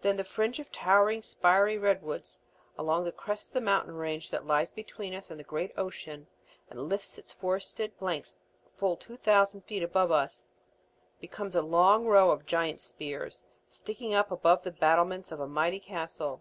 [0.00, 2.40] Then the fringe of towering spiry redwoods
[2.78, 6.26] along the crest of the mountain range that lies between us and the great ocean
[6.70, 8.38] and lifts its forested flanks
[8.78, 10.42] full two thousand feet above us,
[11.20, 15.80] becomes a long row of giants' spears sticking up above the battlements of a mighty
[15.80, 16.40] castle.